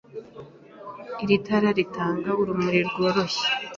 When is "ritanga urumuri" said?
1.77-2.79